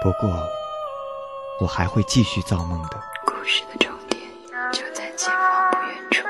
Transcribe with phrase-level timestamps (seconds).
[0.00, 0.48] 不过，
[1.60, 3.02] 我还会继续造梦的。
[3.26, 4.22] 故事的终点
[4.72, 6.24] 就在前方不远处，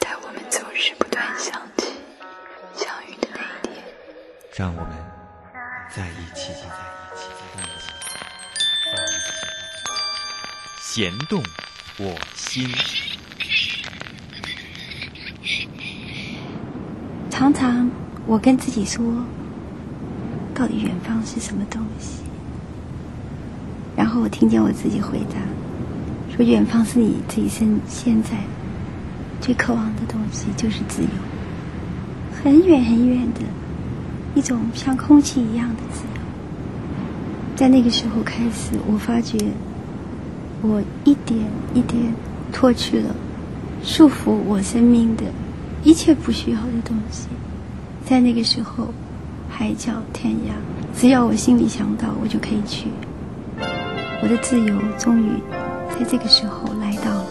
[0.00, 1.94] 但我们总是不断想起
[2.74, 3.40] 相遇的那
[3.70, 3.82] 一天。
[4.54, 4.90] 让我们
[5.90, 6.76] 在一起吧，
[7.14, 7.88] 在一起，在一起。
[10.82, 11.42] 弦动
[11.98, 12.70] 我心。
[17.30, 17.90] 常常
[18.26, 19.02] 我跟自己说，
[20.54, 22.15] 到底远方是什么东西？
[23.96, 28.30] 然后我听见我自己回答，说远方是你自己身现在
[29.40, 31.08] 最渴望的东西，就是自由，
[32.44, 33.40] 很远很远的
[34.34, 36.20] 一种像空气一样的自由。
[37.56, 39.38] 在那个时候开始，我发觉
[40.60, 41.40] 我一点
[41.72, 42.12] 一点
[42.52, 43.14] 脱去了
[43.82, 45.24] 束缚我生命的
[45.82, 47.28] 一切不需要的东西。
[48.04, 48.88] 在那个时候，
[49.48, 50.52] 海角天涯，
[50.94, 52.88] 只要我心里想到，我就可以去。
[54.22, 55.42] 我的自由终于
[55.90, 57.25] 在这个时候来到了。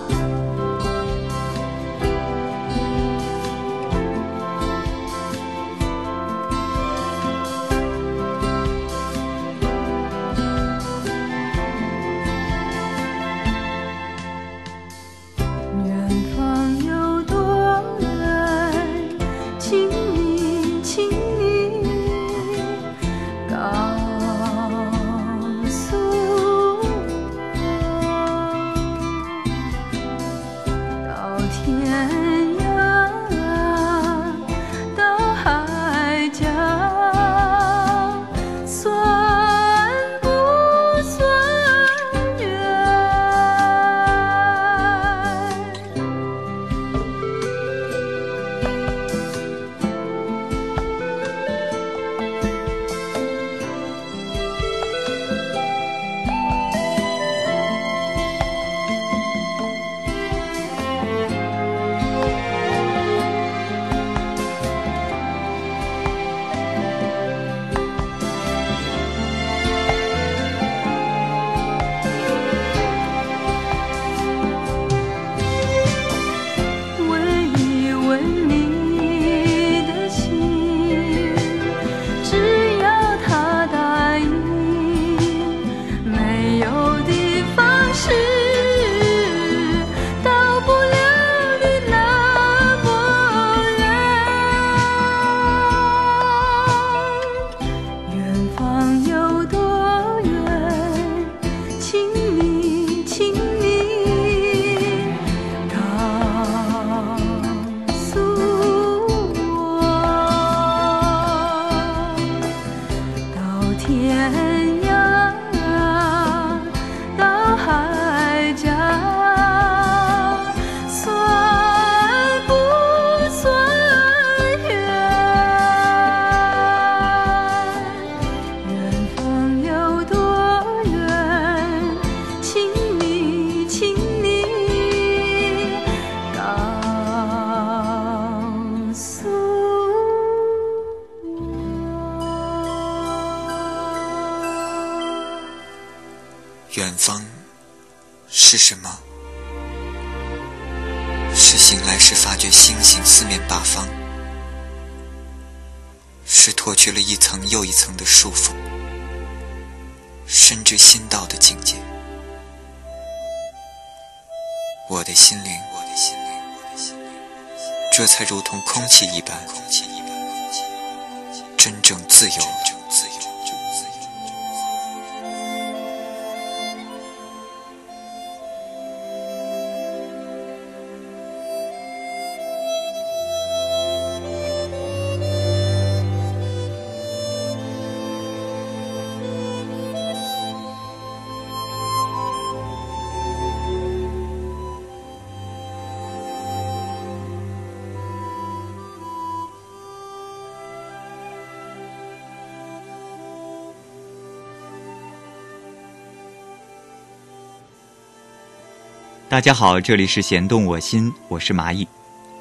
[209.35, 211.85] 大家好，这里是弦动我心，我是蚂蚁，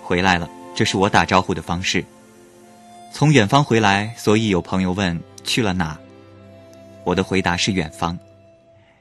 [0.01, 2.05] 回来了，这是我打招呼的方式。
[3.13, 5.99] 从远方回来，所以有朋友问去了哪，
[7.03, 8.17] 我的回答是远方，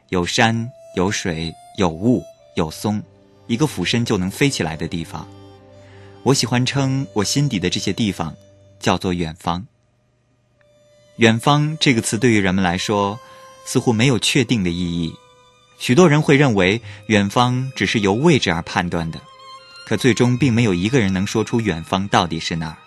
[0.10, 2.24] 有山有水有雾
[2.56, 3.00] 有松，
[3.46, 5.28] 一个俯身就能飞起来的地方。
[6.24, 8.34] 我喜欢称我心底的这些地方
[8.80, 9.64] 叫做远方。
[11.18, 13.20] 远方这个词对于人们来说，
[13.66, 15.14] 似乎没有确定的意义。
[15.84, 19.20] 许多人会认为远方只是由位置而判断的，
[19.86, 22.78] 可最终并没有一个人能说出远方到底是哪儿。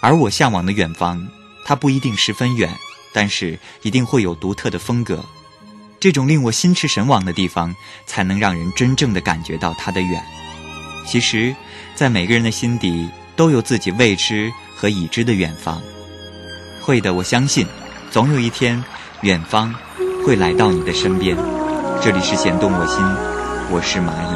[0.00, 1.26] 而我向往的远方，
[1.64, 2.70] 它不一定十分远，
[3.14, 5.24] 但是一定会有独特的风格。
[5.98, 10.22] 这种令我心驰神往的地方，才能让人真正的感觉到它的远。
[11.06, 11.56] 其实，
[11.94, 15.80] 在每个人的心底，都有自己未知和已知的远方。
[16.82, 17.66] 会的，我相信，
[18.10, 18.84] 总有一天，
[19.22, 19.74] 远方
[20.26, 21.34] 会来到你的身边。
[22.02, 23.04] 这里是弦动我心，
[23.70, 24.35] 我是蚂蚁。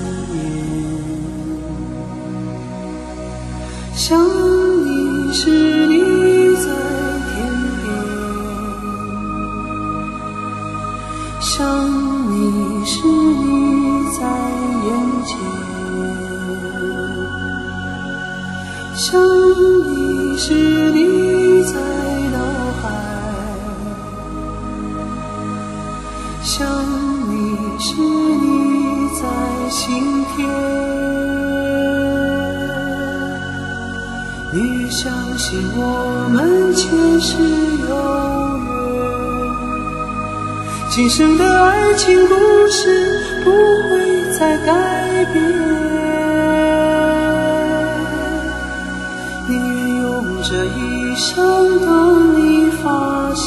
[49.47, 51.89] 宁愿用这一生等
[52.37, 53.45] 你发现，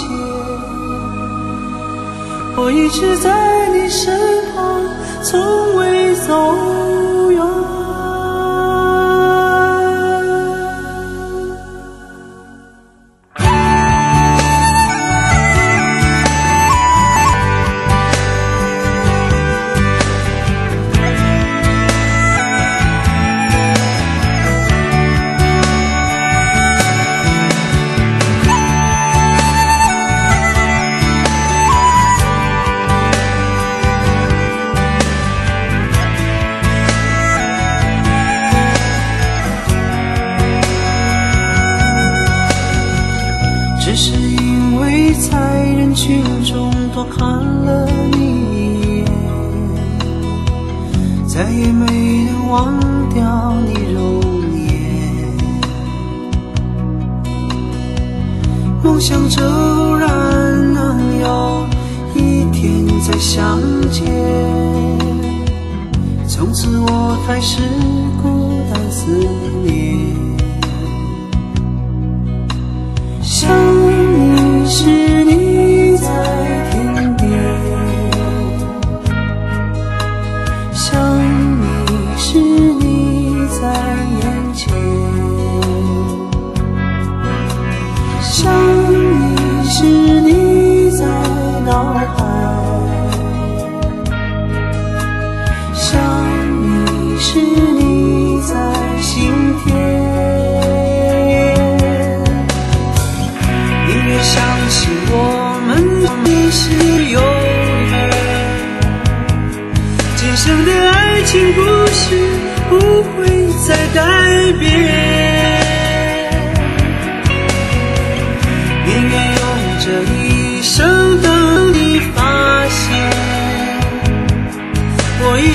[2.57, 4.17] 我一直在你身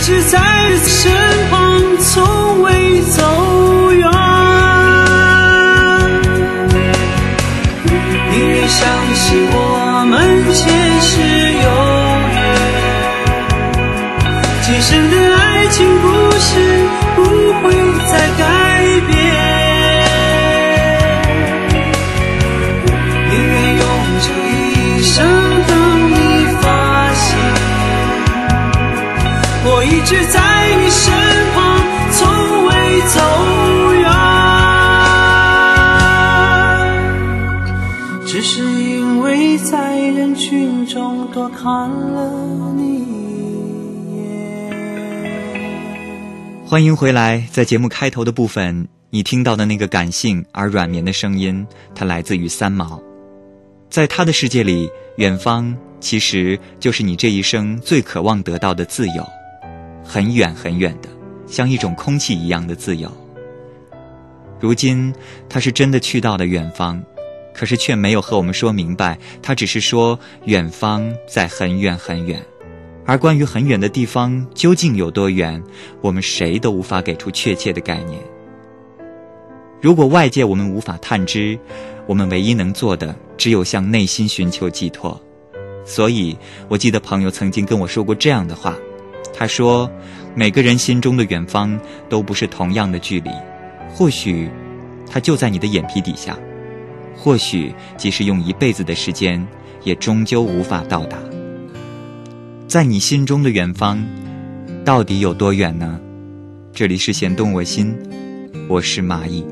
[0.09, 0.39] 一直在
[0.87, 1.11] 身
[1.51, 4.09] 旁从未走远
[8.31, 10.17] 宁愿相信我们
[10.51, 10.65] 前
[10.99, 11.11] 世
[11.61, 11.69] 有
[12.33, 12.37] 约
[14.63, 16.18] 今生的爱情不
[46.69, 53.01] 欢迎回来，在节目开头的部分，你听到的那个感性而软绵的声音，它来自于三毛。
[53.89, 59.27] 在他的世界里，远方其实就是你这一生最渴望得到的自由，
[60.03, 61.09] 很远很远的，
[61.47, 63.11] 像一种空气一样的自由。
[64.59, 65.11] 如今，
[65.49, 67.01] 他是真的去到了远方，
[67.51, 72.39] 可是却没有和我们说明白，他只是说远方在很远很远。
[73.09, 75.59] 而关于很远的地方究竟有多远，
[75.99, 78.21] 我们谁都无法给出确切的概念。
[79.81, 81.57] 如果外界我们无法探知，
[82.05, 85.19] 我们唯一能做的只有向内心寻求寄托。
[85.83, 86.37] 所以，
[86.67, 88.75] 我记得朋友曾经跟我说过这样的话，
[89.33, 89.89] 他说
[90.37, 93.31] ：“每个人心中的远方都不是同样的距离，
[93.91, 94.47] 或许
[95.09, 96.37] 它就在你的眼皮底下，
[97.17, 99.43] 或许即使用一辈子的时间，
[99.83, 101.17] 也终究无法到达。”
[102.69, 103.99] 在你心中的远方，
[104.85, 105.99] 到底有多远呢？
[106.71, 107.97] 这里是弦动我心，
[108.67, 109.43] 我是蚂蚁。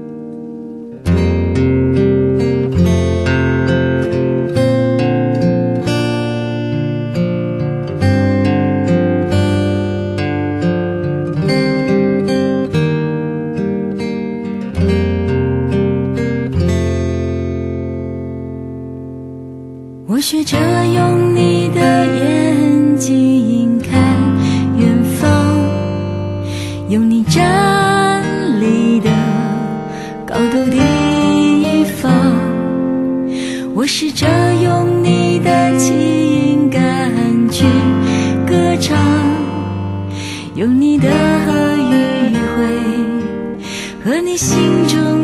[44.28, 45.17] 你心中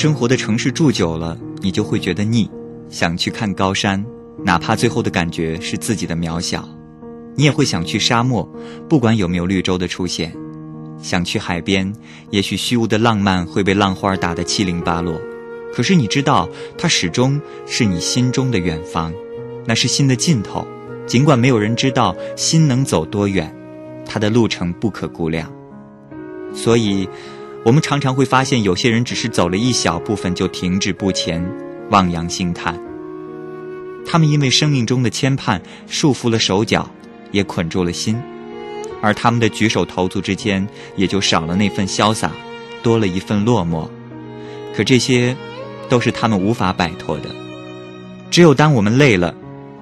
[0.00, 2.50] 生活的城市住久了，你就会觉得腻，
[2.88, 4.02] 想去看高山，
[4.42, 6.66] 哪怕最后的感觉是自己的渺小。
[7.36, 8.50] 你也会想去沙漠，
[8.88, 10.30] 不管有没有绿洲的出现；
[11.02, 11.92] 想去海边，
[12.30, 15.20] 也许虚无的浪漫会被浪花打得七零八落。
[15.70, 19.12] 可是你知道，它始终是你心中的远方，
[19.66, 20.66] 那是心的尽头。
[21.06, 23.54] 尽管没有人知道心能走多远，
[24.06, 25.52] 它的路程不可估量。
[26.54, 27.06] 所以，
[27.62, 31.44] 我们常常会发现，有些人只是走了一小部分就停滞不前，
[31.90, 32.80] 望洋兴叹。
[34.06, 36.88] 他们因为生命中的牵绊束缚了手脚，
[37.32, 38.18] 也捆住了心，
[39.02, 42.32] 而他们的举手投足之间也就少了那份潇洒，
[42.82, 43.86] 多了一份落寞。
[44.74, 45.36] 可这些，
[45.88, 47.28] 都是他们无法摆脱的。
[48.30, 49.34] 只有当我们累了，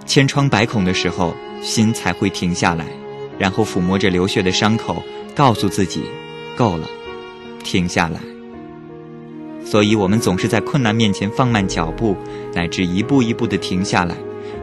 [0.04, 1.32] 千疮百孔的时候，
[1.62, 2.86] 心才会停下来，
[3.38, 5.00] 然后抚摸着流血的伤口，
[5.36, 6.02] 告诉自己。
[6.56, 6.88] 够了，
[7.68, 8.18] 停下来。
[9.62, 12.16] 所以，我们总是在困难面前放慢脚步，
[12.54, 14.14] 乃至一步一步的停下来。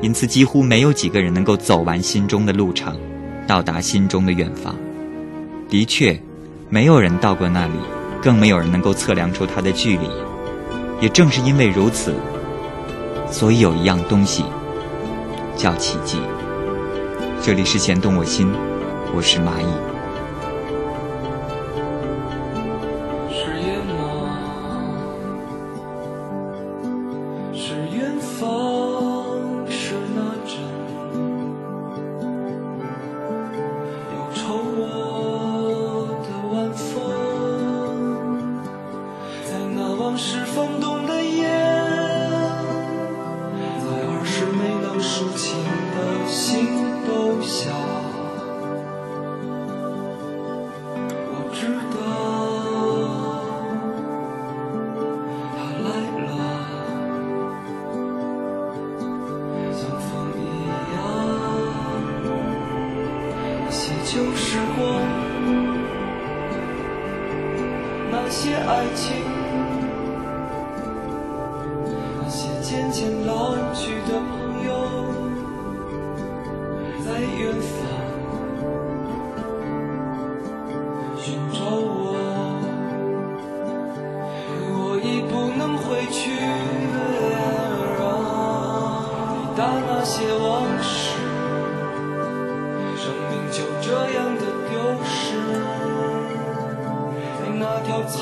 [0.02, 2.98] 因此，几乎没有几个人能够走完心中的路程，
[3.46, 4.76] 到达心中的远方。
[5.70, 6.20] 的确，
[6.68, 7.74] 没有人到过那里，
[8.24, 10.10] 更没有人能够测量出它的距离。
[11.00, 12.16] 也正是因为如此，
[13.30, 14.44] 所以有一样东西
[15.56, 16.18] 叫奇迹。
[17.44, 18.52] 这里是弦动我心，
[19.16, 19.95] 我是蚂蚁。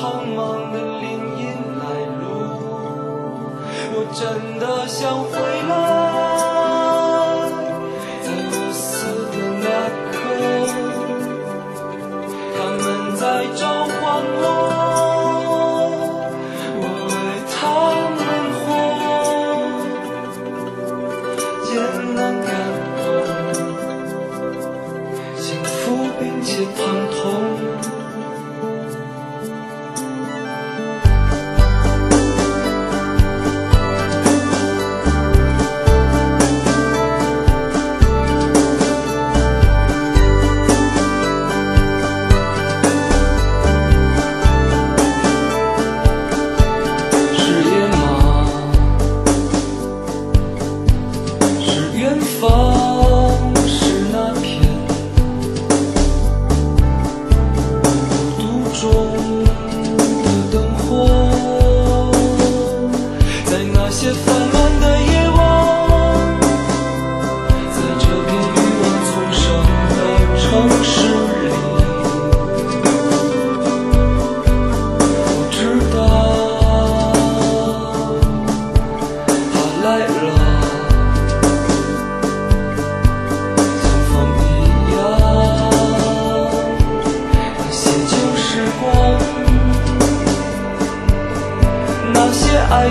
[0.04, 1.06] 苍茫的林
[1.38, 1.42] 荫
[1.80, 1.82] 来
[2.20, 2.24] 路，
[3.94, 4.20] 我真
[4.60, 5.32] 的想回
[5.66, 5.72] 来，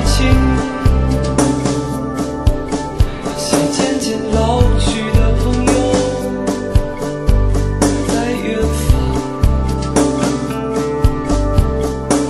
[0.05, 0.27] 情，
[3.23, 5.71] 那些渐渐老去的朋友，
[8.07, 8.45] 在远
[8.87, 8.89] 方。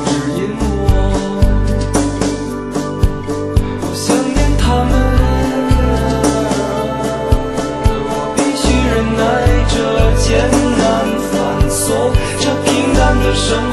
[0.05, 0.63] 只因我，
[3.81, 4.91] 我想念他们。
[7.79, 9.21] 可我必须忍耐
[9.69, 9.73] 这
[10.21, 10.23] 艰
[10.77, 10.81] 难
[11.31, 11.33] 繁
[11.69, 11.81] 琐，
[12.39, 13.47] 这平淡的生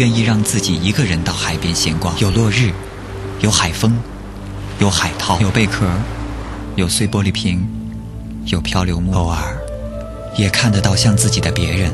[0.00, 2.72] 愿意让自己一个人到海边闲逛，有落日，
[3.40, 3.92] 有海风，
[4.78, 5.86] 有海涛，有贝壳，
[6.74, 7.68] 有碎玻璃瓶，
[8.46, 9.58] 有漂流木，偶尔
[10.38, 11.92] 也看得到像自己的别人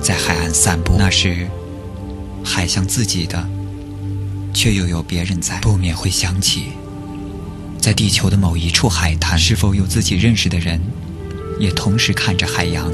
[0.00, 1.46] 在海岸散步，那时
[2.42, 3.46] 海像自己的，
[4.54, 6.68] 却又有别人在，不免会想起，
[7.78, 10.80] 在地球的某一处海滩，是否有自己认识的人，
[11.60, 12.90] 也同时看着海洋。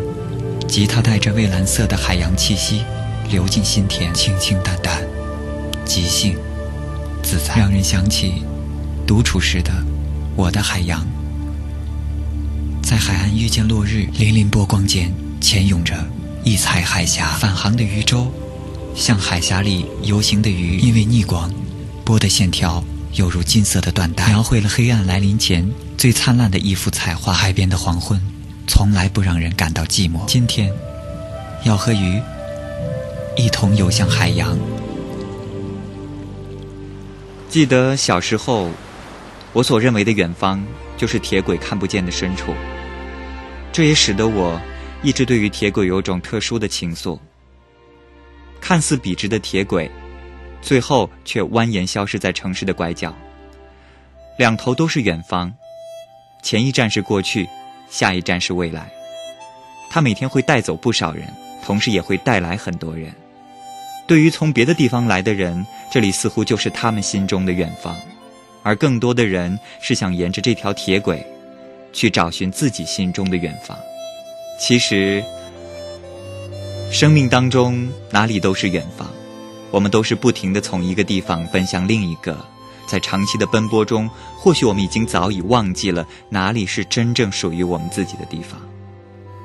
[0.66, 2.82] 吉他带着蔚蓝色的海洋气息
[3.30, 5.00] 流进心田，清清淡淡，
[5.84, 6.36] 即兴
[7.22, 8.42] 自在，让人想起
[9.06, 9.72] 独处时的
[10.34, 11.06] 我的海洋。
[12.82, 15.94] 在海岸遇见落日，粼粼波光间潜涌着
[16.42, 18.32] 异彩海峡，返航的渔舟
[18.96, 21.52] 像海峡里游行的鱼，因为逆光，
[22.04, 22.82] 波的线条
[23.14, 27.32] 犹如金色的缎带，描绘了黑暗来临前最灿烂的一幅彩画。
[27.32, 28.20] 海边的黄昏。
[28.66, 30.24] 从来不让人感到寂寞。
[30.28, 30.72] 今天，
[31.64, 32.22] 要和鱼
[33.40, 34.55] 一同游向海洋。
[37.48, 38.68] 记得小时候，
[39.55, 40.62] 我所认为的远方
[40.98, 42.55] 就是铁轨看不见的深处。
[43.72, 44.61] 这也使得我
[45.03, 47.18] 一直对于铁轨有种特殊的情愫。
[48.61, 49.90] 看似笔直的铁轨，
[50.61, 53.14] 最后却蜿蜒消失在城市的拐角。
[54.37, 55.50] 两头都是远方，
[56.42, 57.48] 前一站是过去。
[57.88, 58.88] 下一站是未来，
[59.90, 61.26] 他每天会带走不少人，
[61.64, 63.12] 同时也会带来很多人。
[64.11, 67.96] 对于从别的地方来的人，这里似乎就是他们心中的远方，
[68.64, 71.25] 而更多的人是想沿着这条铁轨，
[71.92, 73.79] 去找寻自己心中的远方。
[74.59, 75.23] 其实，
[76.90, 79.09] 生命当中哪里都是远方，
[79.70, 82.37] 我们都是不停的从一个地方奔向另一个。
[82.88, 88.61] 在长期的奔波中，或许我们已经早已忘记了哪里是真正属于我们自己的地方，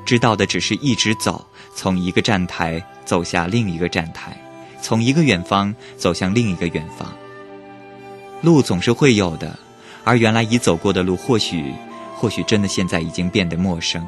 [0.08, 4.36] 知道的只是一直走，从一个站台走下另一个站台，
[4.85, 7.11] 从一个远方走向另一个远方。
[8.43, 9.57] 路总是会有的，
[10.03, 11.73] 而原来已走过的路，或许，
[12.15, 14.05] 或许真的现在已经变得陌生。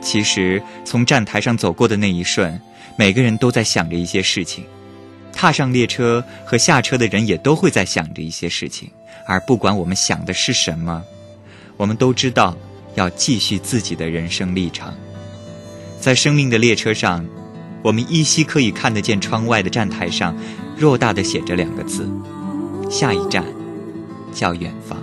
[0.00, 2.58] 其实，从站台上走过的那一瞬，
[2.96, 4.64] 每个人都在想着一些事情。
[5.34, 8.90] 踏上列车和下车的人也都会在想着一些事情，
[9.26, 11.04] 而不管我们想的是什么，
[11.76, 12.56] 我们都知道
[12.94, 14.90] 要继续自己的人生历程。
[16.00, 17.22] 在生命的列车上，
[17.82, 20.36] 我们依稀可以看得见窗外的站台上，
[20.78, 22.08] 偌大的写着两个字：
[22.90, 23.44] 下一站
[24.32, 24.98] 叫远方。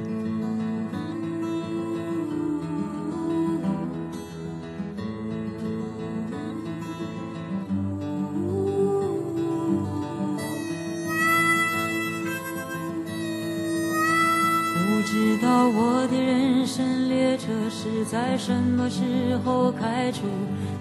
[14.75, 19.01] 不知道我的人生列车是在什么时
[19.43, 20.21] 候开出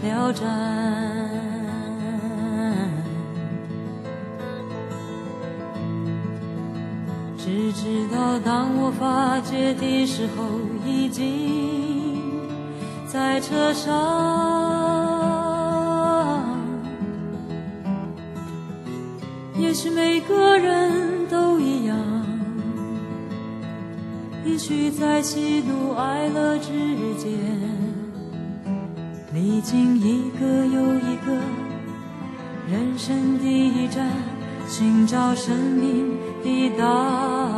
[0.02, 0.95] 了站？
[9.74, 10.44] 的时候，
[10.86, 12.20] 已经
[13.06, 13.92] 在车上。
[19.58, 21.96] 也许每个人都一样。
[24.44, 26.70] 也许在喜怒哀乐之
[27.16, 27.30] 间，
[29.34, 31.32] 历经一个又一个
[32.70, 34.08] 人生的驿站，
[34.68, 37.55] 寻找生命的答案。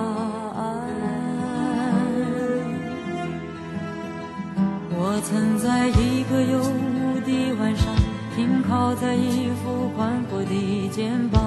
[10.98, 11.40] 肩膀。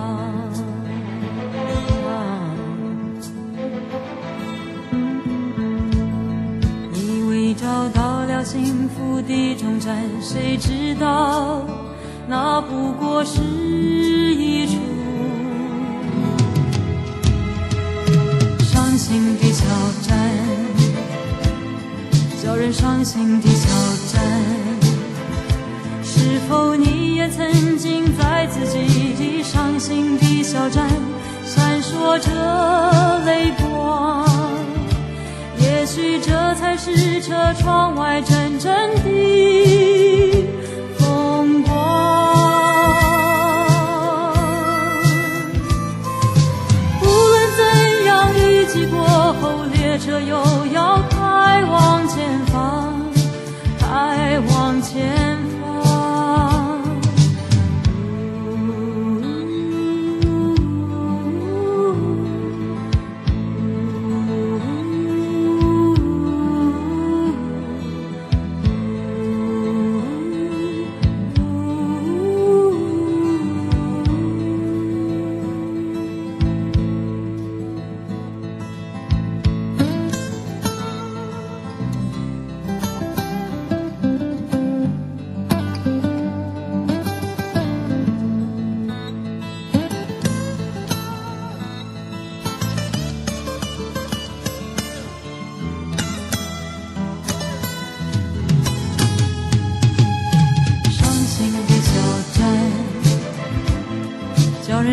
[6.94, 11.66] 以为找到了幸福的终站，谁知道
[12.30, 14.80] 那不过是一处
[18.60, 19.66] 伤心的小
[20.02, 20.18] 站，
[22.42, 23.68] 叫人伤心的小
[24.14, 24.71] 站。
[26.22, 30.88] 是否你也曾经在自己的伤心的小站
[31.44, 34.30] 闪烁着泪光？
[35.58, 38.72] 也许这才是车窗外真正
[39.04, 40.46] 的
[41.00, 41.72] 风光。
[47.02, 49.02] 无论怎样，雨季过
[49.42, 50.36] 后，列车又
[50.68, 52.31] 要开往前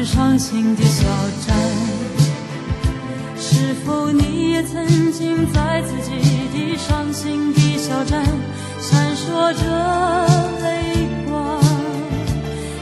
[0.04, 1.04] 伤心的小
[1.46, 1.56] 站。
[3.36, 6.10] 是否你也曾经在自己
[6.52, 8.24] 的伤心的小站
[8.80, 9.64] 闪烁着
[10.62, 11.60] 泪光？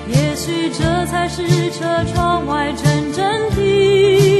[0.09, 3.25] 也许这才是车窗外真正
[3.55, 4.36] 的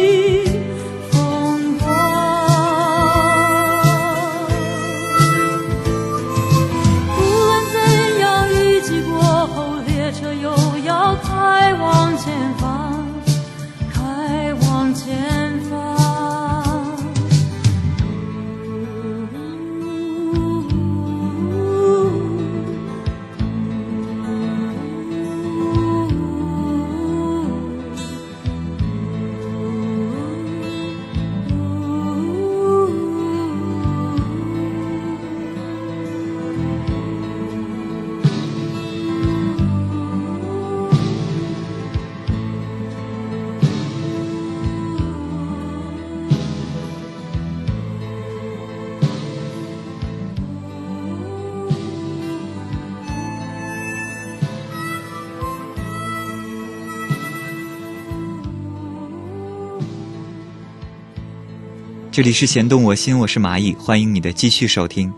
[62.17, 65.13] 这里是弦动我心，我是蚂蚁，欢迎你的继续收听。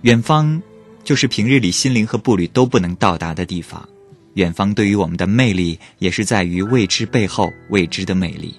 [0.00, 0.62] 远方，
[1.04, 3.86] 就是平日里心灵和步履都不能到达的地方。
[4.32, 8.54] 远方对于我们的魅力，也是在于未知背后未知的魅力。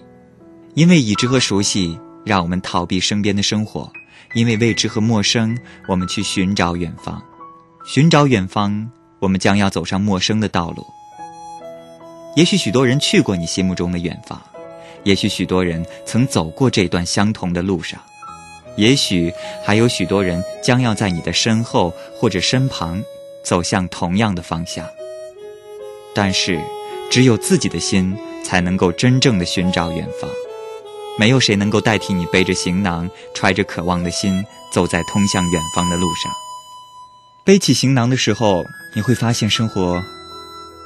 [0.76, 3.91] 因为已知和熟悉，让我们逃避身边的生活；
[4.36, 7.19] 因为未知和陌生，我们去寻找远方。
[7.88, 10.86] 寻找远方，我们将要走上陌生的道路。
[12.36, 14.39] 也许许多人去过你心目中的远方。
[15.04, 18.00] 也许许多人曾走过这段相同的路上，
[18.76, 19.34] 也许
[19.64, 23.02] 还有许多人将要在你的身后或者身旁
[23.44, 24.86] 走向同样的方向。
[26.14, 26.60] 但是，
[27.10, 30.30] 只有自己的心才能够真正的寻找远方，
[31.18, 36.32] 没有谁能够代替你背着行囊、揣着渴望的心，走在通向远方的路上。
[37.44, 38.64] 背起行囊的时候，
[38.96, 40.02] 你会发现生活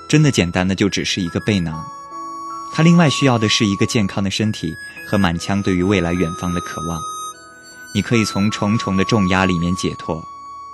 [0.07, 1.83] 真的简单的就只是一个背囊。
[2.73, 4.73] 他另外需要的是一个健康的身体
[5.07, 6.99] 和满腔对于未来远方的渴望。
[7.93, 10.19] 你可以从重重的重压里面解脱。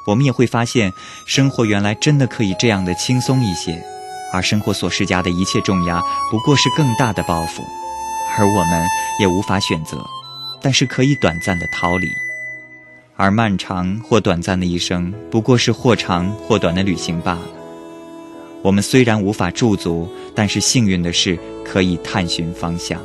[0.07, 0.93] 我们也会发现，
[1.27, 3.83] 生活原来真的可以这样的轻松一些，
[4.31, 7.61] 而生活所施加的一切重压不过是更大的包袱，
[8.37, 8.87] 而我们
[9.19, 10.03] 也无法选择，
[10.61, 12.07] 但是可以短暂的逃离。
[13.17, 17.58] 而漫长或短暂的一生，不过是或长或短的旅行罢了。
[18.61, 23.01] 我们虽然无法驻足，但是幸运的是可以探寻方向。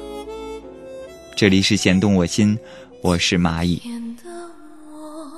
[1.37, 2.59] 这里是弦动我心，
[3.03, 3.77] 我是蚂蚁。
[4.17, 4.51] 的
[4.91, 5.31] 我，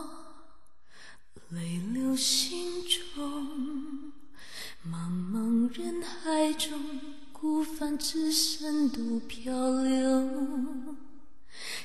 [1.51, 2.83] 泪流心
[3.15, 3.23] 中，
[4.91, 6.73] 茫茫人海中，
[7.33, 9.53] 孤帆只身独漂
[9.83, 10.31] 流，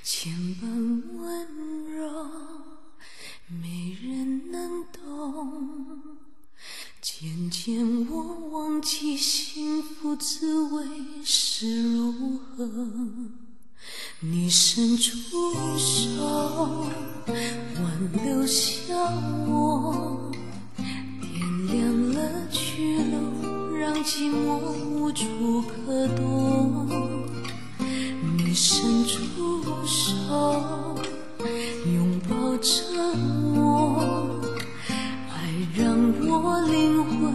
[0.04, 1.48] 千般温
[1.98, 2.30] 柔，
[3.50, 6.31] 没人能懂。
[7.01, 10.85] 渐渐我忘记幸福滋味
[11.25, 12.69] 是如何，
[14.19, 15.17] 你伸出
[15.79, 16.85] 手，
[17.25, 18.93] 挽留下
[19.47, 20.31] 我，
[20.77, 24.59] 点亮了去路，让寂寞
[24.91, 26.85] 无处可躲。
[28.37, 29.17] 你伸出
[29.87, 30.95] 手，
[31.83, 32.71] 拥抱着
[33.55, 34.39] 我。
[35.73, 35.88] 让
[36.27, 37.31] 我灵魂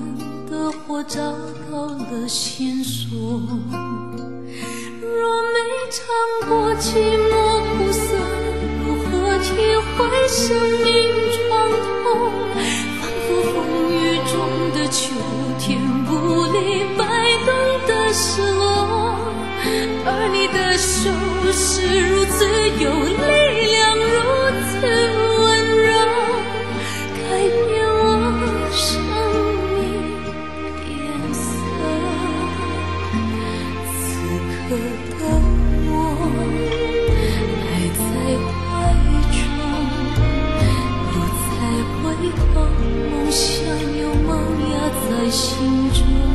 [0.50, 1.18] 的火找
[1.70, 3.18] 到了线索。
[5.00, 5.16] 若
[5.52, 5.56] 没
[5.90, 6.04] 尝
[6.46, 6.84] 过寂
[7.30, 7.32] 寞
[7.64, 8.04] 苦涩，
[8.84, 9.48] 如何体
[9.96, 10.36] 会生
[10.84, 10.86] 命
[11.32, 11.48] 创
[12.02, 12.04] 痛？
[13.00, 13.54] 仿佛风
[13.90, 13.96] 雨
[14.26, 14.30] 中
[14.74, 15.00] 的秋
[15.58, 16.12] 天，不
[16.52, 16.56] 理
[16.98, 17.00] 摆
[17.46, 17.48] 动
[17.88, 18.62] 的失落。
[20.04, 21.10] 而你的手
[21.52, 21.64] 是
[22.00, 22.44] 如此
[22.84, 23.22] 有力
[23.72, 24.04] 量，如
[24.68, 24.76] 此
[43.36, 43.66] 像
[43.98, 46.25] 有梦压在心中。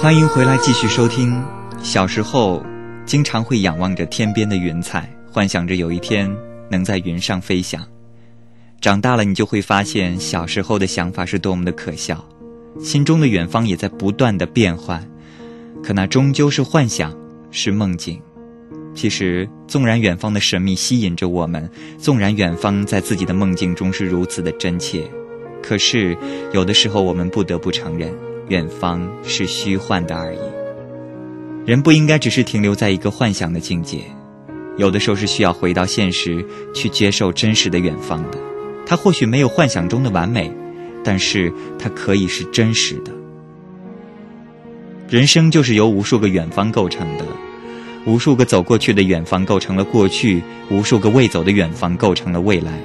[0.00, 1.42] 欢迎回来，继续收听。
[1.82, 2.64] 小时候，
[3.04, 6.32] 经常会仰望着天边的云彩，幻想着有一天
[6.70, 7.84] 能在云上飞翔。
[8.80, 12.24] 长大了，你就会发现，小时候的想法是多么的可笑，
[12.80, 15.04] 心中的远方也在不断的变换。
[15.82, 17.12] 可那终究是幻想，
[17.50, 18.22] 是梦境。
[18.94, 21.68] 其实，纵然远方的神秘吸引着我们，
[21.98, 25.02] 纵然远方在自己的梦境中是如此的真切，
[25.60, 26.16] 可是
[26.52, 28.14] 有的时候我们不得不承认，
[28.48, 30.38] 远方是虚幻的而已。
[31.66, 34.00] 人不应该只是停留在一个幻想的境界，
[34.76, 36.44] 有的时候是需要回到现实，
[36.74, 38.38] 去接受真实的远方的。
[38.86, 40.50] 它或许没有幻想中的完美，
[41.04, 43.12] 但是它可以是真实的。
[45.10, 47.24] 人生就是由无数个远方构成的，
[48.06, 52.80] 无数个走过去的远方构成了过去，无数个未走的远方构成了未来，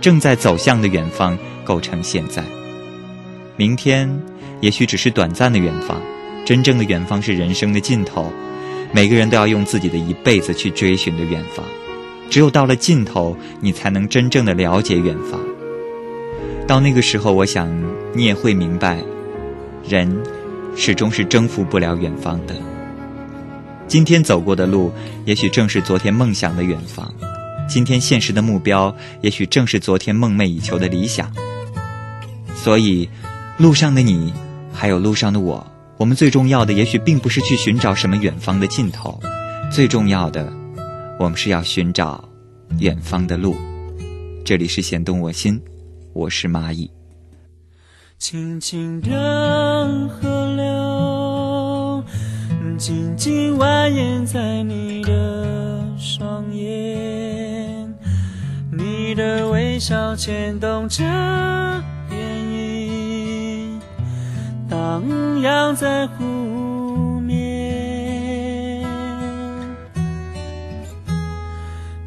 [0.00, 2.44] 正在走向的远方构成现在。
[3.56, 4.08] 明天
[4.60, 6.00] 也许只是短暂的远方，
[6.44, 8.32] 真正的远方是人生的尽头。
[8.92, 11.64] 每个人都要用自己的一辈子去追寻的远方。
[12.28, 15.40] 只有到了尽头，你才能真正的了解远方。
[16.66, 17.68] 到那个时候，我想
[18.14, 19.02] 你也会明白，
[19.88, 20.16] 人
[20.76, 22.54] 始终是征服不了远方的。
[23.88, 24.92] 今天走过的路，
[25.24, 27.06] 也许正是昨天梦想的远方；
[27.68, 31.32] 今天现实的目标，也许正是昨天梦寐以求的理想。
[32.54, 33.08] 所以，
[33.56, 34.32] 路上的你，
[34.80, 35.66] 还有路上的我，
[35.98, 39.20] 我们最重要的，也许并不是去寻找什么远方的尽头，
[39.70, 40.50] 最重要的。
[41.18, 42.26] 我们是要寻找
[42.78, 43.54] 远方的路。
[44.42, 45.60] 这里是弦动我心，
[46.14, 46.90] 我是蚂蚁。
[48.16, 52.02] 轻轻的河流，
[52.78, 57.94] 静静蜿蜒在你的双眼，
[58.72, 61.04] 你的微笑牵动着，
[64.70, 65.02] 荡
[65.42, 66.60] 漾在湖。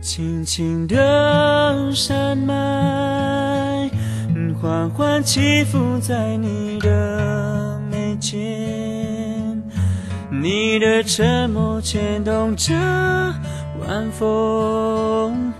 [0.02, 3.90] 轻轻的山脉，
[4.62, 9.64] 缓缓起伏在你的眉间，
[10.30, 12.76] 你的沉默牵动着
[13.80, 15.52] 晚风，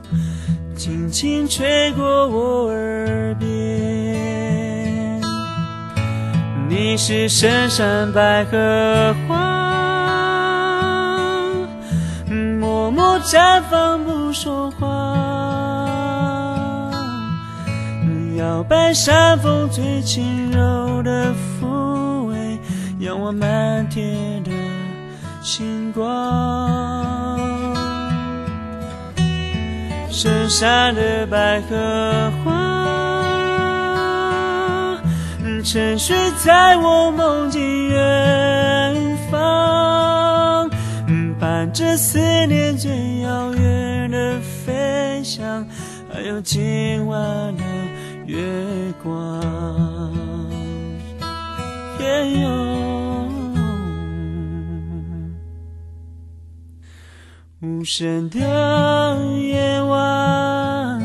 [0.76, 4.13] 轻轻吹过我耳边。
[6.76, 9.36] 你是深山百合花，
[12.60, 14.34] 默默绽放不。
[14.34, 14.88] 说话，
[18.36, 22.58] 摇摆山风最轻柔的抚慰，
[22.98, 24.50] 仰望满天的
[25.44, 27.40] 星光。
[30.10, 33.23] 深山的百合花，
[35.64, 40.70] 沉睡在我梦境远方，
[41.40, 45.66] 伴着思念最遥远的飞翔。
[46.12, 47.64] 还有今晚的
[48.26, 48.44] 月
[49.02, 49.42] 光，
[57.62, 58.38] 无声的
[59.40, 61.02] 夜晚，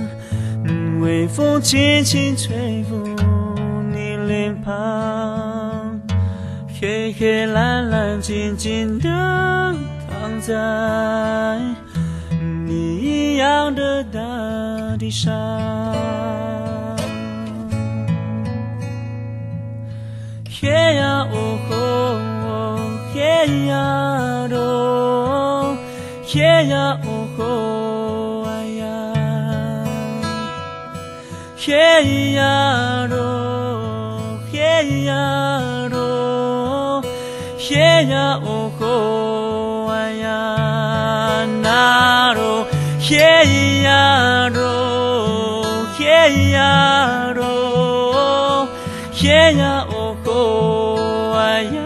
[1.01, 2.85] 微风轻轻吹
[4.69, 6.01] 脸庞，
[6.79, 11.59] 黑黑蓝蓝静静的躺在
[12.67, 14.21] 你一样的大。
[14.99, 15.33] 地上，
[20.61, 22.19] 嘿呀哦吼，
[23.15, 23.21] 嘿
[23.67, 25.77] 呀咯，
[26.27, 28.51] 嘿呀哦吼，哎
[28.81, 28.85] 呀，
[31.57, 32.43] 嘿呀，
[34.83, 37.03] 呀咯，
[37.59, 37.77] 嘿
[38.07, 42.67] 呀哦吼，哎呀，那咯，
[43.01, 45.87] 嘿呀咯。
[45.99, 48.69] 嘿呀咯，
[49.13, 51.81] 嘿呀哦吼哎呀，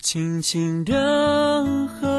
[0.00, 0.94] 轻轻的
[2.00, 2.09] 河，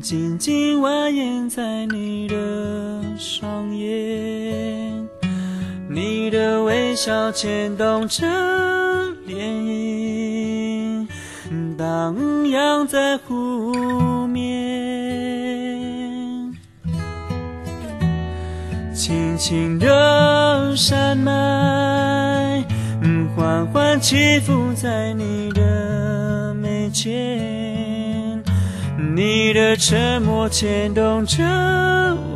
[0.00, 5.08] 静静蜿蜒在你的双眼，
[5.88, 8.24] 你的微笑牵动着
[9.26, 11.06] 涟漪。
[11.76, 14.44] 荡漾在湖面，
[18.92, 22.64] 轻轻的山脉，
[23.34, 27.57] 缓缓起伏在你的眉间，
[29.18, 31.42] 你的沉默牵动着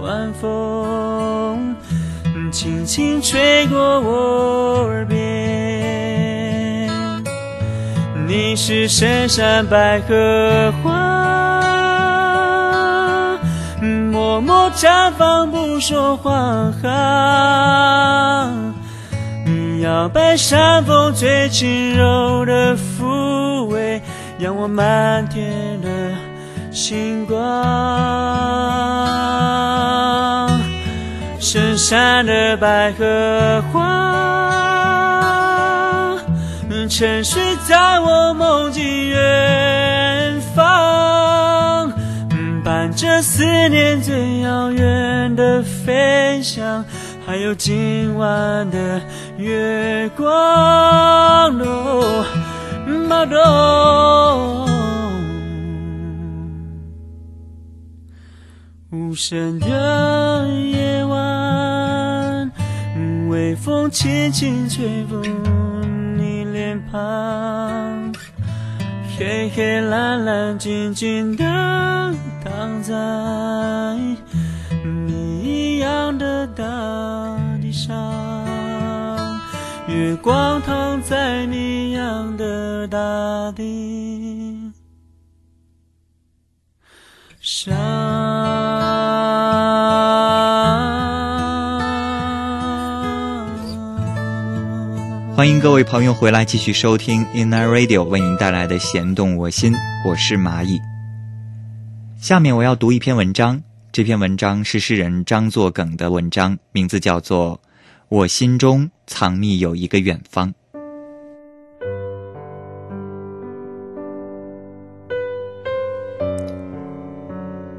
[0.01, 1.76] 晚风，
[2.51, 5.20] 轻轻吹过我耳边。
[8.26, 11.62] 你是深山百合花，
[14.11, 16.33] 默默绽放不说话。
[19.83, 24.03] 摇摆山风最轻柔的抚慰，
[24.37, 25.89] 让我漫天的
[26.73, 27.39] 星光。
[31.39, 33.81] 深山的百合花，
[36.89, 41.93] 沉睡在我梦境远方，
[42.64, 46.85] 伴着思念最遥远的飞翔。
[47.27, 49.01] 还有今晚的
[49.37, 50.27] 月光，
[51.61, 52.25] 哦，
[59.13, 62.51] 无声的夜晚，
[63.29, 65.21] 微风轻轻吹拂
[66.17, 68.11] 你脸庞，
[69.19, 71.45] 黑黑蓝蓝静静的
[72.43, 72.95] 躺在。
[75.07, 76.65] 一样的大
[77.61, 77.95] 地上，
[79.89, 84.73] 月光躺在你样的大地
[87.43, 88.62] 上。
[95.35, 99.72] 欢迎各位朋友回来继续收听 Inner Radio 为您带来的《弦动我心》，
[100.07, 100.78] 我是蚂蚁。
[102.18, 103.62] 下面我要读一篇文章。
[103.93, 107.57] 这篇文章是诗人张作梗的文章，名字叫做
[108.11, 110.53] 《我心中藏匿有一个远方》。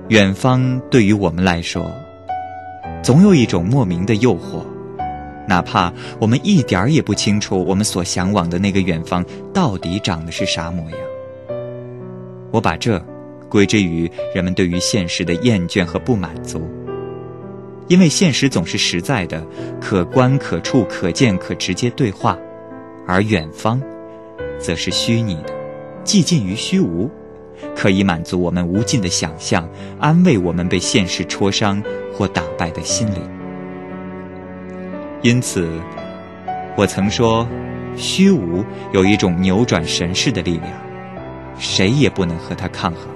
[0.10, 1.92] 远方对于我们来说，
[3.04, 4.64] 总有一种莫名的诱惑，
[5.48, 11.00] 哪怕我们一点儿也不清楚我们所向往的那个远方到底长的是啥模样。
[12.52, 13.04] 我把这。
[13.50, 16.68] 归之于人们对于现实的厌倦和不满足，
[17.88, 19.46] 因为现实总是实在的、
[19.80, 22.36] 可观、可触、可见、可直接对话，
[23.06, 23.80] 而远方，
[24.58, 25.54] 则是虚拟的，
[26.04, 27.12] 既近于虚无，
[27.76, 29.70] 可以满足我们无尽的想象，
[30.00, 31.80] 安慰我们被现实戳伤
[32.12, 33.43] 或打败的心灵。
[35.24, 35.70] 因此，
[36.76, 37.48] 我曾说，
[37.96, 38.62] 虚无
[38.92, 40.70] 有一种扭转神势的力量，
[41.58, 43.08] 谁也不能和它抗衡。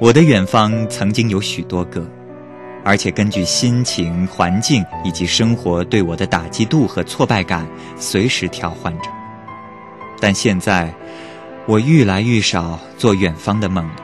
[0.00, 2.02] 我的远方曾经有许多个，
[2.82, 7.66] 而且根据心情、环境以及生活对我的打击度和挫败感，
[7.98, 9.10] 随时调换着。
[10.18, 10.90] 但现在，
[11.66, 13.96] 我愈来愈少做远方的梦了。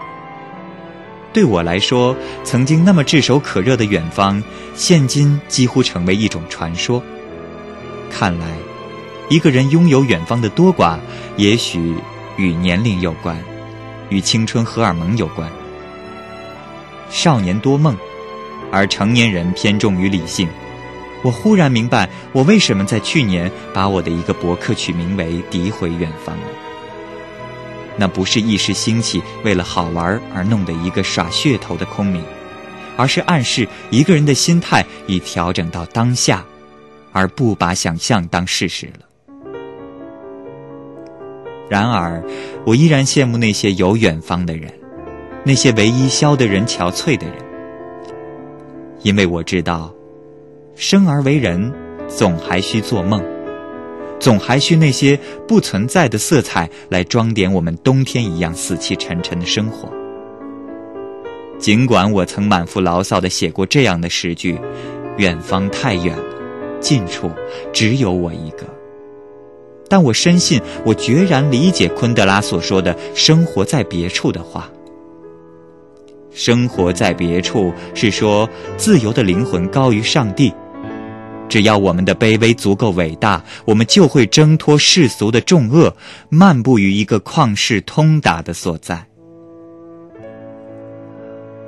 [1.33, 4.43] 对我来说，曾经那么炙手可热的远方，
[4.75, 7.03] 现今几乎成为一种传说。
[8.11, 8.47] 看来，
[9.29, 10.99] 一个人拥有远方的多寡，
[11.37, 11.95] 也许
[12.37, 13.41] 与年龄有关，
[14.09, 15.49] 与青春荷尔蒙有关。
[17.11, 17.97] 少年多梦，
[18.73, 20.49] 而成年人偏重于理性。
[21.23, 26.43] 我忽然明白，我为什么在去年把我的一个博客取名为“诋毁远方”了。
[28.01, 32.25] 那不是一时兴起，为了好玩而弄的一个耍噱头的空名，
[32.97, 36.43] 而是暗示一个人的心态已调整到当下，
[37.13, 39.53] 而不把想象当事实了。
[41.69, 42.25] 然而，
[42.65, 44.73] 我依然羡慕那些有远方的人。
[45.45, 47.37] 那些唯一消得人憔悴的人，
[49.03, 49.95] 因为我知道，
[50.75, 51.71] 生而为人，
[52.09, 53.23] 总还需做梦，
[54.21, 55.19] 总还需那些
[55.49, 59.89] 不存在的色彩来装点我们冬天一样死气沉沉的生活。
[61.59, 64.59] 尽管我曾满腹牢骚的写过这样的诗句
[65.19, 66.25] ：“远方太远了，
[66.81, 67.31] 近处
[67.73, 68.65] 只有我一个。”
[69.89, 74.71] 但我深信，我决然理解昆德拉所说的“生活在别处”的话。
[76.33, 80.53] 生活在别处，是说自由的灵魂高于上帝。
[81.51, 85.95] 只要我们的卑微足够伟大，我们就会挣脱世俗的重恶，
[86.29, 89.05] 漫步于一个旷世通达的所在。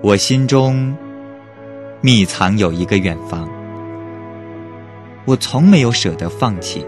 [0.01, 0.97] 我心中
[2.01, 3.49] 密藏有一个远方，
[5.25, 6.87] 我从没有舍得放弃，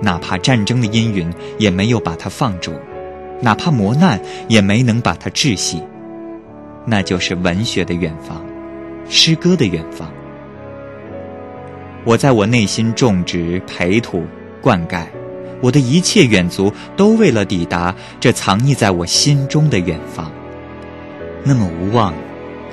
[0.00, 1.28] 哪怕战争的阴云
[1.58, 2.72] 也没有把它放逐，
[3.42, 5.82] 哪怕磨难也没能把它窒息。
[6.84, 8.44] 那就是文学的远方，
[9.08, 10.08] 诗歌的远方。
[12.06, 14.24] 我在我内心种植、培土、
[14.62, 15.04] 灌溉，
[15.60, 20.30] 我的一切远足都为了抵达这藏匿在我心中的远方。
[21.42, 22.14] 那么无望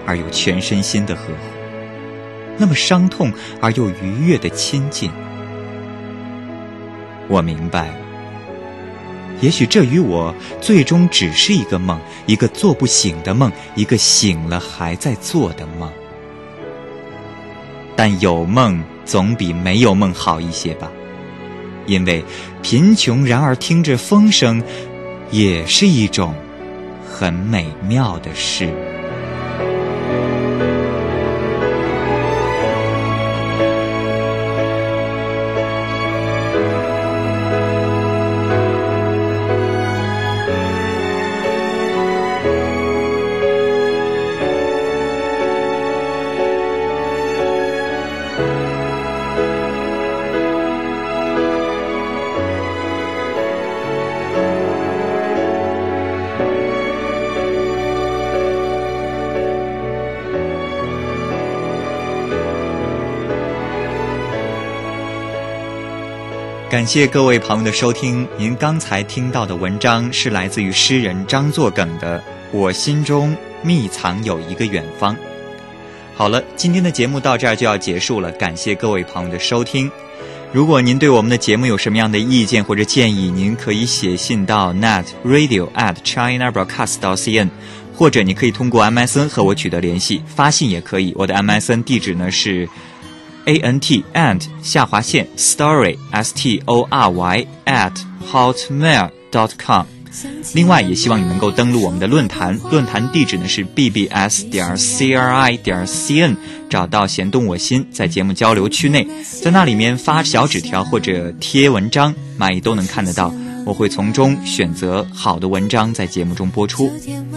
[0.05, 1.33] 而又全身心的呵护，
[2.59, 5.09] 那么伤痛而又愉悦的亲近。
[7.27, 7.95] 我明白了，
[9.41, 10.31] 也许这与我
[10.61, 15.89] 最终只是一个梦，一个做不醒的梦，一个醒了还在做的梦。
[17.95, 20.91] 但有梦总比没有梦好一些吧，
[21.85, 22.23] 因为
[22.61, 24.63] 贫穷然而听着风声，
[25.31, 26.33] 也是一种
[27.05, 28.92] 很美妙的事。
[66.83, 68.27] 感谢各位朋友的收听。
[68.37, 72.19] 您刚才听到的文章是来自于诗人张作耿的
[72.51, 75.15] 《我心中密藏有一个远方》。
[76.13, 78.29] 好了，今天的节目到这儿就要结束了。
[78.33, 79.89] 感谢各位朋友的收听。
[80.51, 87.47] 如果您对我们的节目有什么样的意见或者建议，您可以写信到 net radio at china broadcast cn，
[87.95, 91.13] 或者你可以通过 MSN 和我取得联系，发信也可以。
[91.15, 92.67] 我的 MSN 地址呢是。
[93.45, 97.93] A n t and 下划线 story s t o r y at
[98.31, 99.85] hotmail dot com。
[100.53, 106.37] 另外，也希望你能够登录我们的论坛，论坛地址呢是 bbs 点 c r i 点 c n，
[106.69, 109.07] 找到弦动我心，在节目交流区内，
[109.41, 113.33] 在那里面发小纸条或者贴文章，蚂蚁都能看得到。
[113.65, 116.91] 我会从中选择好的文章在节目中播出。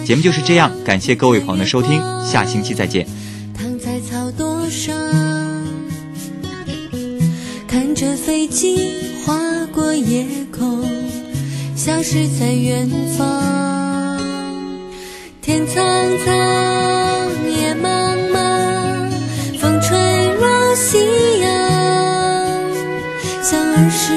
[0.05, 3.07] 节目就是这样，感谢各位朋友的收听，下星期再见。
[8.47, 8.95] 飞机
[9.25, 9.35] 划
[9.75, 10.25] 过夜
[10.57, 10.85] 空，
[11.75, 12.89] 消失在远
[13.19, 14.21] 方。
[15.43, 15.85] 天苍
[16.25, 16.33] 苍，
[17.51, 19.11] 野茫茫，
[19.59, 19.99] 风吹
[20.37, 21.51] 落夕阳，
[23.43, 24.15] 像儿时